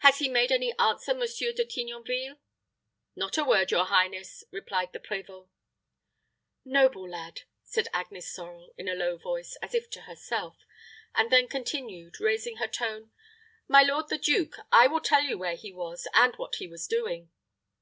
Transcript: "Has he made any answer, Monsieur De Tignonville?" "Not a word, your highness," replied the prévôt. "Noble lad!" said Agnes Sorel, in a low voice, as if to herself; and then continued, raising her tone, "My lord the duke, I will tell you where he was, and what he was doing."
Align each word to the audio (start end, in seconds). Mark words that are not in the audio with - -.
"Has 0.00 0.18
he 0.18 0.28
made 0.28 0.52
any 0.52 0.76
answer, 0.78 1.14
Monsieur 1.14 1.50
De 1.50 1.64
Tignonville?" 1.64 2.36
"Not 3.16 3.38
a 3.38 3.44
word, 3.44 3.70
your 3.70 3.86
highness," 3.86 4.44
replied 4.50 4.92
the 4.92 5.00
prévôt. 5.00 5.48
"Noble 6.66 7.08
lad!" 7.08 7.44
said 7.62 7.88
Agnes 7.90 8.28
Sorel, 8.30 8.74
in 8.76 8.88
a 8.90 8.94
low 8.94 9.16
voice, 9.16 9.56
as 9.62 9.74
if 9.74 9.88
to 9.92 10.02
herself; 10.02 10.58
and 11.14 11.30
then 11.32 11.48
continued, 11.48 12.20
raising 12.20 12.56
her 12.58 12.68
tone, 12.68 13.10
"My 13.66 13.82
lord 13.82 14.10
the 14.10 14.18
duke, 14.18 14.56
I 14.70 14.86
will 14.86 15.00
tell 15.00 15.22
you 15.22 15.38
where 15.38 15.56
he 15.56 15.72
was, 15.72 16.06
and 16.12 16.36
what 16.36 16.56
he 16.56 16.68
was 16.68 16.86
doing." 16.86 17.30